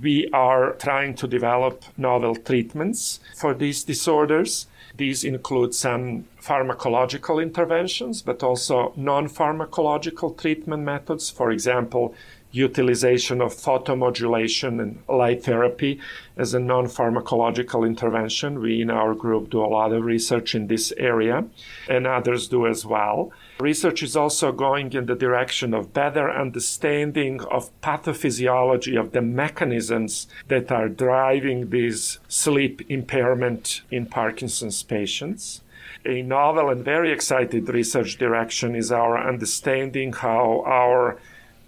We 0.00 0.30
are 0.32 0.72
trying 0.72 1.16
to 1.16 1.28
develop 1.28 1.84
novel 1.98 2.34
treatments 2.34 3.20
for 3.36 3.52
these 3.52 3.84
disorders 3.84 4.68
These 4.96 5.24
include 5.24 5.74
some 5.74 6.24
pharmacological 6.40 7.42
interventions, 7.42 8.22
but 8.22 8.42
also 8.42 8.94
non 8.96 9.28
pharmacological 9.28 10.38
treatment 10.38 10.84
methods. 10.84 11.28
For 11.28 11.50
example, 11.50 12.14
utilization 12.56 13.40
of 13.40 13.52
photomodulation 13.52 14.80
and 14.80 15.02
light 15.08 15.44
therapy 15.44 16.00
as 16.36 16.54
a 16.54 16.60
non 16.60 16.86
pharmacological 16.86 17.86
intervention. 17.86 18.60
We 18.60 18.80
in 18.80 18.90
our 18.90 19.14
group 19.14 19.50
do 19.50 19.62
a 19.62 19.66
lot 19.66 19.92
of 19.92 20.04
research 20.04 20.54
in 20.54 20.66
this 20.66 20.92
area, 20.96 21.44
and 21.88 22.06
others 22.06 22.48
do 22.48 22.66
as 22.66 22.86
well. 22.86 23.30
Research 23.60 24.02
is 24.02 24.16
also 24.16 24.52
going 24.52 24.92
in 24.92 25.06
the 25.06 25.14
direction 25.14 25.74
of 25.74 25.92
better 25.92 26.30
understanding 26.30 27.40
of 27.42 27.70
pathophysiology 27.80 28.98
of 28.98 29.12
the 29.12 29.22
mechanisms 29.22 30.26
that 30.48 30.72
are 30.72 30.88
driving 30.88 31.70
this 31.70 32.18
sleep 32.28 32.82
impairment 32.88 33.82
in 33.90 34.06
Parkinson's 34.06 34.82
patients 34.82 35.62
a 36.04 36.22
novel 36.22 36.70
and 36.70 36.84
very 36.84 37.10
excited 37.12 37.68
research 37.68 38.16
direction 38.16 38.76
is 38.76 38.92
our 38.92 39.18
understanding 39.18 40.12
how 40.12 40.62
our 40.64 41.18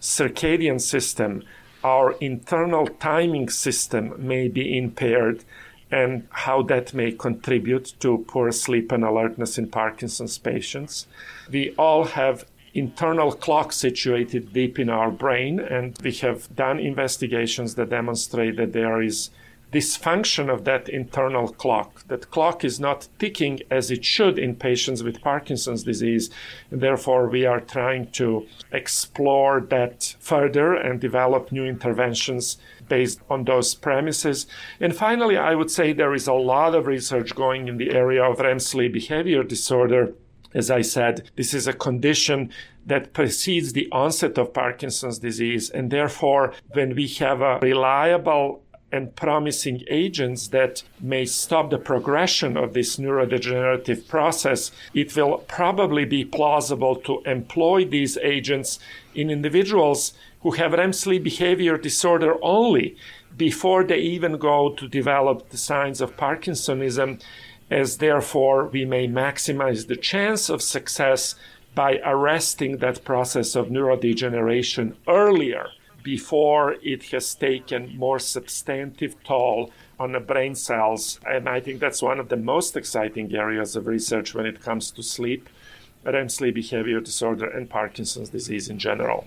circadian 0.01 0.81
system, 0.81 1.43
our 1.85 2.13
internal 2.21 2.87
timing 2.87 3.49
system 3.49 4.15
may 4.19 4.49
be 4.49 4.77
impaired 4.77 5.45
and 5.91 6.27
how 6.31 6.63
that 6.63 6.93
may 6.93 7.13
contribute 7.13 7.95
to 8.01 8.25
poor 8.29 8.53
sleep 8.53 8.93
and 8.93 9.05
alertness 9.05 9.57
in 9.57 9.69
Parkinson's 9.69 10.37
patients. 10.39 11.07
We 11.51 11.75
all 11.77 12.05
have 12.05 12.45
internal 12.75 13.33
clock 13.33 13.73
situated 13.73 14.53
deep 14.53 14.79
in 14.79 14.91
our 14.91 15.11
brain, 15.11 15.59
and 15.59 15.97
we 16.03 16.13
have 16.13 16.55
done 16.55 16.79
investigations 16.79 17.75
that 17.77 17.91
demonstrate 17.91 18.57
that 18.57 18.73
there 18.73 19.01
is 19.01 19.31
dysfunction 19.73 20.53
of 20.53 20.65
that 20.65 20.89
internal 20.89 21.49
clock. 21.49 22.07
That 22.09 22.31
clock 22.31 22.65
is 22.65 22.81
not 22.81 23.09
ticking 23.19 23.61
as 23.71 23.91
it 23.91 24.05
should 24.05 24.39
in 24.39 24.57
patients 24.57 25.03
with 25.03 25.21
Parkinson's 25.21 25.85
disease. 25.85 26.31
And 26.71 26.81
therefore, 26.81 27.29
we 27.29 27.45
are 27.45 27.61
trying 27.61 28.11
to 28.13 28.47
explore 28.73 29.61
that 29.69 30.17
further 30.21 30.75
and 30.75 31.01
develop 31.01 31.53
new 31.53 31.65
interventions 31.65 32.57
based 32.89 33.21
on 33.29 33.45
those 33.45 33.75
premises. 33.75 34.47
And 34.81 34.97
finally, 34.97 35.37
I 35.37 35.55
would 35.55 35.71
say 35.71 35.93
there 35.93 36.15
is 36.15 36.27
a 36.27 36.33
lot 36.33 36.75
of 36.75 36.87
research 36.87 37.35
going 37.35 37.69
in 37.69 37.77
the 37.77 37.91
area 37.91 38.23
of 38.23 38.41
REM 38.41 38.61
sleep 38.61 38.95
behavior 38.95 39.43
disorder. 39.43 40.15
As 40.55 40.71
I 40.71 40.81
said, 40.81 41.31
this 41.37 41.53
is 41.53 41.67
a 41.67 41.75
condition 41.75 42.51
that 42.87 43.13
precedes 43.13 43.75
the 43.75 43.87
onset 43.93 44.39
of 44.39 44.55
Parkinson's 44.55 45.19
disease. 45.19 45.69
And 45.69 45.91
therefore, 45.91 46.55
when 46.73 46.95
we 46.95 47.07
have 47.19 47.43
a 47.43 47.59
reliable 47.61 48.63
and 48.91 49.15
promising 49.15 49.83
agents 49.89 50.49
that 50.49 50.83
may 51.01 51.25
stop 51.25 51.71
the 51.71 51.79
progression 51.79 52.57
of 52.57 52.73
this 52.73 52.97
neurodegenerative 52.97 54.09
process, 54.09 54.71
it 54.95 55.15
will 55.15 55.39
probably 55.47 56.05
be 56.05 56.25
plausible 56.25 56.97
to 56.97 57.21
employ 57.27 57.85
these 57.85 58.17
agents 58.19 58.79
in 59.15 59.31
individuals 59.31 60.15
who 60.43 60.53
have 60.53 60.73
REM 60.73 60.93
sleep 60.93 61.23
behavior 61.25 61.77
disorder 61.77 62.35
only 62.43 62.97
before 63.37 63.85
they 63.85 63.99
even 63.99 64.39
go 64.39 64.73
to 64.75 64.89
develop 64.89 65.51
the 65.51 65.59
signs 65.59 66.01
of 66.01 66.17
Parkinsonism, 66.17 67.21
as 67.71 67.99
therefore 67.99 68.67
we 68.69 68.85
may 68.85 69.07
maximize 69.07 69.87
the 69.87 69.97
chance 69.97 70.49
of 70.49 70.63
success 70.63 71.35
by 71.75 72.01
arresting 72.05 72.79
that 72.79 73.05
process 73.05 73.55
of 73.55 73.69
neurodegeneration 73.69 74.95
earlier 75.07 75.69
before 76.09 76.77
it 76.83 77.03
has 77.11 77.35
taken 77.35 77.95
more 77.95 78.19
substantive 78.19 79.15
toll 79.25 79.71
on 80.01 80.13
the 80.13 80.19
brain 80.19 80.55
cells. 80.55 81.21
And 81.27 81.47
I 81.47 81.61
think 81.61 81.81
that's 81.81 82.01
one 82.01 82.19
of 82.19 82.31
the 82.31 82.37
most 82.39 82.79
exciting 82.79 83.35
areas 83.37 83.77
of 83.77 83.87
research 83.87 84.35
when 84.35 84.47
it 84.47 84.63
comes 84.63 84.91
to 84.93 85.03
sleep, 85.03 85.51
REM 86.05 86.31
sleep 86.31 86.55
behavior 86.55 87.01
disorder, 87.01 87.47
and 87.51 87.69
Parkinson's 87.69 88.31
disease 88.31 88.71
in 88.71 88.79
general. 88.79 89.27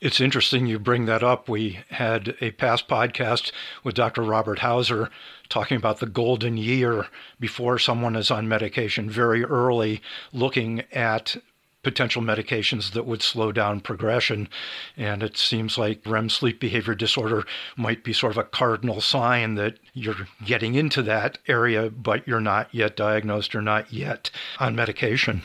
It's 0.00 0.20
interesting 0.20 0.66
you 0.66 0.80
bring 0.80 1.06
that 1.06 1.22
up. 1.22 1.48
We 1.48 1.78
had 1.90 2.34
a 2.40 2.50
past 2.50 2.88
podcast 2.88 3.52
with 3.84 3.94
Dr. 3.94 4.22
Robert 4.22 4.58
Hauser 4.58 5.10
talking 5.48 5.76
about 5.76 6.00
the 6.00 6.06
golden 6.06 6.56
year 6.56 7.06
before 7.38 7.78
someone 7.78 8.16
is 8.16 8.32
on 8.32 8.48
medication 8.48 9.08
very 9.08 9.44
early, 9.44 10.02
looking 10.32 10.82
at 10.90 11.36
potential 11.82 12.22
medications 12.22 12.92
that 12.92 13.06
would 13.06 13.22
slow 13.22 13.52
down 13.52 13.80
progression. 13.80 14.48
And 14.96 15.22
it 15.22 15.36
seems 15.36 15.78
like 15.78 16.00
REM 16.04 16.28
sleep 16.28 16.60
behavior 16.60 16.94
disorder 16.94 17.44
might 17.76 18.04
be 18.04 18.12
sort 18.12 18.32
of 18.32 18.38
a 18.38 18.44
cardinal 18.44 19.00
sign 19.00 19.54
that 19.54 19.78
you're 19.94 20.28
getting 20.44 20.74
into 20.74 21.02
that 21.02 21.38
area, 21.46 21.90
but 21.90 22.26
you're 22.26 22.40
not 22.40 22.74
yet 22.74 22.96
diagnosed 22.96 23.54
or 23.54 23.62
not 23.62 23.92
yet 23.92 24.30
on 24.58 24.74
medication. 24.74 25.42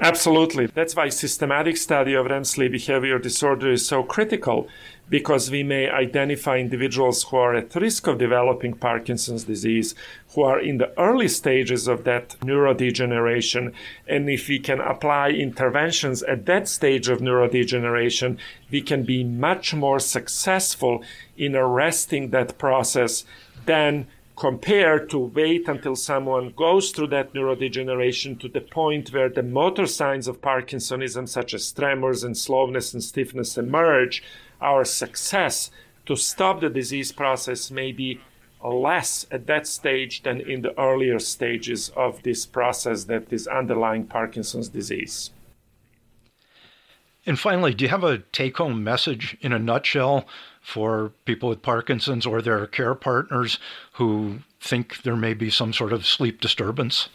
Absolutely. 0.00 0.66
That's 0.66 0.94
why 0.94 1.08
systematic 1.08 1.76
study 1.76 2.14
of 2.14 2.26
REM 2.26 2.44
sleep 2.44 2.70
behavior 2.70 3.18
disorder 3.18 3.72
is 3.72 3.86
so 3.86 4.04
critical 4.04 4.68
because 5.10 5.50
we 5.50 5.64
may 5.64 5.88
identify 5.90 6.58
individuals 6.58 7.24
who 7.24 7.36
are 7.38 7.56
at 7.56 7.74
risk 7.74 8.06
of 8.06 8.18
developing 8.18 8.74
Parkinson's 8.74 9.44
disease, 9.44 9.96
who 10.34 10.42
are 10.42 10.60
in 10.60 10.78
the 10.78 10.96
early 11.00 11.26
stages 11.26 11.88
of 11.88 12.04
that 12.04 12.36
neurodegeneration. 12.40 13.72
And 14.06 14.30
if 14.30 14.48
we 14.48 14.60
can 14.60 14.80
apply 14.80 15.30
interventions 15.30 16.22
at 16.22 16.46
that 16.46 16.68
stage 16.68 17.08
of 17.08 17.18
neurodegeneration, 17.18 18.38
we 18.70 18.82
can 18.82 19.02
be 19.02 19.24
much 19.24 19.74
more 19.74 19.98
successful 19.98 21.02
in 21.36 21.56
arresting 21.56 22.30
that 22.30 22.56
process 22.56 23.24
than 23.66 24.06
compared 24.38 25.10
to 25.10 25.18
wait 25.18 25.66
until 25.66 25.96
someone 25.96 26.52
goes 26.56 26.92
through 26.92 27.08
that 27.08 27.34
neurodegeneration 27.34 28.38
to 28.38 28.48
the 28.48 28.60
point 28.60 29.12
where 29.12 29.28
the 29.28 29.42
motor 29.42 29.86
signs 29.86 30.28
of 30.28 30.40
Parkinsonism, 30.40 31.28
such 31.28 31.54
as 31.54 31.72
tremors 31.72 32.22
and 32.22 32.36
slowness 32.36 32.94
and 32.94 33.02
stiffness, 33.02 33.58
emerge, 33.58 34.22
our 34.60 34.84
success 34.84 35.70
to 36.06 36.14
stop 36.14 36.60
the 36.60 36.70
disease 36.70 37.10
process 37.10 37.70
may 37.70 37.90
be 37.90 38.20
less 38.64 39.26
at 39.30 39.46
that 39.46 39.66
stage 39.66 40.22
than 40.22 40.40
in 40.40 40.62
the 40.62 40.78
earlier 40.80 41.18
stages 41.18 41.90
of 41.96 42.22
this 42.22 42.46
process 42.46 43.04
that 43.04 43.32
is 43.32 43.48
underlying 43.48 44.06
Parkinson's 44.06 44.68
disease. 44.68 45.30
And 47.26 47.38
finally, 47.38 47.74
do 47.74 47.84
you 47.84 47.90
have 47.90 48.04
a 48.04 48.18
take 48.32 48.56
home 48.56 48.82
message 48.82 49.36
in 49.40 49.52
a 49.52 49.58
nutshell 49.58 50.26
for 50.68 51.12
people 51.24 51.48
with 51.48 51.62
Parkinson's 51.62 52.26
or 52.26 52.42
their 52.42 52.66
care 52.66 52.94
partners 52.94 53.58
who 53.92 54.40
think 54.60 55.02
there 55.02 55.16
may 55.16 55.32
be 55.32 55.48
some 55.48 55.72
sort 55.72 55.94
of 55.94 56.04
sleep 56.04 56.42
disturbance? 56.42 57.08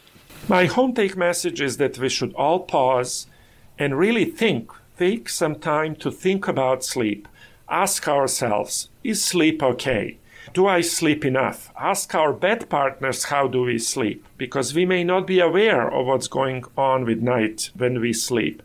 My 0.48 0.66
home 0.66 0.92
take 0.92 1.16
message 1.16 1.60
is 1.60 1.76
that 1.76 1.96
we 1.96 2.08
should 2.08 2.34
all 2.34 2.58
pause 2.58 3.28
and 3.78 3.96
really 3.96 4.24
think, 4.24 4.72
take 4.98 5.28
some 5.28 5.54
time 5.54 5.94
to 5.96 6.10
think 6.10 6.48
about 6.48 6.84
sleep. 6.84 7.28
Ask 7.68 8.08
ourselves, 8.08 8.88
is 9.04 9.24
sleep 9.24 9.62
okay? 9.62 10.18
Do 10.52 10.66
I 10.66 10.82
sleep 10.82 11.24
enough? 11.24 11.72
Ask 11.78 12.14
our 12.14 12.32
bed 12.32 12.68
partners 12.68 13.24
how 13.24 13.48
do 13.48 13.62
we 13.62 13.78
sleep 13.78 14.26
because 14.36 14.74
we 14.74 14.84
may 14.84 15.02
not 15.02 15.26
be 15.26 15.40
aware 15.40 15.90
of 15.90 16.06
what's 16.06 16.28
going 16.28 16.64
on 16.76 17.04
with 17.04 17.22
night 17.22 17.70
when 17.76 18.00
we 18.00 18.12
sleep. 18.12 18.62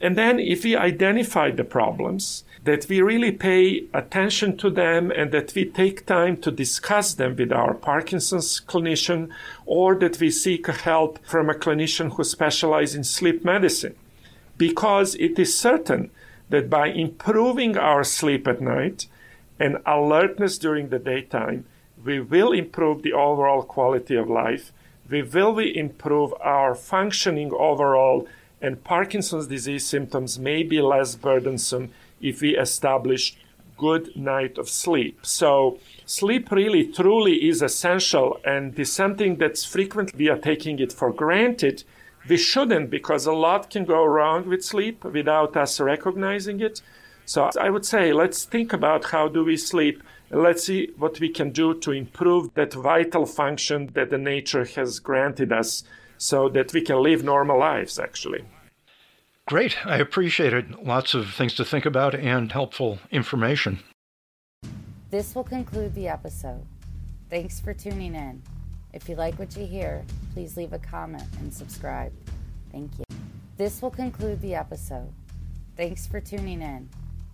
And 0.00 0.16
then 0.16 0.40
if 0.40 0.64
we 0.64 0.74
identify 0.74 1.50
the 1.50 1.64
problems, 1.64 2.44
that 2.64 2.86
we 2.88 3.00
really 3.00 3.32
pay 3.32 3.84
attention 3.94 4.56
to 4.58 4.70
them 4.70 5.10
and 5.10 5.32
that 5.32 5.54
we 5.54 5.64
take 5.64 6.04
time 6.04 6.36
to 6.36 6.50
discuss 6.50 7.14
them 7.14 7.34
with 7.36 7.52
our 7.52 7.74
Parkinson's 7.74 8.60
clinician 8.60 9.30
or 9.64 9.94
that 9.94 10.20
we 10.20 10.30
seek 10.30 10.66
help 10.66 11.18
from 11.24 11.48
a 11.48 11.54
clinician 11.54 12.12
who 12.12 12.24
specializes 12.24 12.96
in 12.96 13.04
sleep 13.04 13.44
medicine. 13.44 13.94
Because 14.58 15.14
it 15.14 15.38
is 15.38 15.56
certain 15.56 16.10
that 16.50 16.68
by 16.68 16.88
improving 16.88 17.78
our 17.78 18.04
sleep 18.04 18.46
at 18.46 18.60
night 18.60 19.06
and 19.60 19.76
alertness 19.86 20.58
during 20.58 20.88
the 20.88 20.98
daytime, 20.98 21.66
we 22.02 22.18
will 22.18 22.50
improve 22.50 23.02
the 23.02 23.12
overall 23.12 23.62
quality 23.62 24.16
of 24.16 24.28
life. 24.28 24.72
We 25.08 25.22
will 25.22 25.58
improve 25.58 26.32
our 26.40 26.74
functioning 26.74 27.52
overall, 27.52 28.26
and 28.62 28.82
Parkinson's 28.82 29.46
disease 29.46 29.86
symptoms 29.86 30.38
may 30.38 30.62
be 30.62 30.80
less 30.80 31.14
burdensome 31.14 31.90
if 32.20 32.40
we 32.40 32.56
establish 32.56 33.36
good 33.76 34.14
night 34.16 34.58
of 34.58 34.68
sleep. 34.68 35.18
So 35.22 35.78
sleep 36.04 36.50
really 36.50 36.86
truly 36.86 37.48
is 37.48 37.62
essential 37.62 38.38
and 38.44 38.78
is 38.78 38.92
something 38.92 39.36
that's 39.36 39.64
frequently 39.64 40.18
we 40.18 40.30
are 40.30 40.38
taking 40.38 40.78
it 40.78 40.92
for 40.92 41.12
granted. 41.12 41.84
We 42.28 42.36
shouldn't 42.36 42.90
because 42.90 43.26
a 43.26 43.32
lot 43.32 43.70
can 43.70 43.84
go 43.84 44.04
wrong 44.04 44.48
with 44.48 44.64
sleep 44.64 45.04
without 45.04 45.56
us 45.56 45.80
recognizing 45.80 46.60
it. 46.60 46.82
So 47.30 47.48
I 47.60 47.70
would 47.70 47.86
say 47.86 48.12
let's 48.12 48.44
think 48.44 48.72
about 48.72 49.04
how 49.04 49.28
do 49.28 49.44
we 49.44 49.56
sleep 49.56 50.02
let's 50.30 50.64
see 50.64 50.90
what 50.96 51.20
we 51.20 51.28
can 51.28 51.50
do 51.50 51.78
to 51.78 51.92
improve 51.92 52.52
that 52.54 52.74
vital 52.74 53.24
function 53.24 53.88
that 53.94 54.10
the 54.10 54.18
nature 54.18 54.64
has 54.64 54.98
granted 54.98 55.52
us 55.52 55.84
so 56.18 56.48
that 56.48 56.72
we 56.72 56.80
can 56.80 57.00
live 57.00 57.22
normal 57.22 57.56
lives 57.56 58.00
actually. 58.00 58.44
Great. 59.46 59.86
I 59.86 59.98
appreciate 59.98 60.52
it. 60.52 60.84
Lots 60.84 61.14
of 61.14 61.32
things 61.32 61.54
to 61.54 61.64
think 61.64 61.86
about 61.86 62.16
and 62.16 62.50
helpful 62.50 62.98
information. 63.12 63.78
This 65.10 65.32
will 65.32 65.44
conclude 65.44 65.94
the 65.94 66.08
episode. 66.08 66.66
Thanks 67.28 67.60
for 67.60 67.72
tuning 67.72 68.16
in. 68.16 68.42
If 68.92 69.08
you 69.08 69.14
like 69.14 69.38
what 69.38 69.56
you 69.56 69.66
hear, 69.66 70.04
please 70.34 70.56
leave 70.56 70.72
a 70.72 70.80
comment 70.80 71.28
and 71.38 71.54
subscribe. 71.54 72.12
Thank 72.72 72.90
you. 72.98 73.04
This 73.56 73.80
will 73.80 73.92
conclude 73.92 74.40
the 74.40 74.56
episode. 74.56 75.12
Thanks 75.76 76.08
for 76.08 76.18
tuning 76.18 76.60
in. 76.60 76.88